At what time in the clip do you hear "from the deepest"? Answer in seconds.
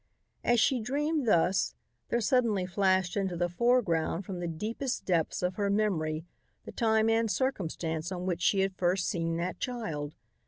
4.25-5.05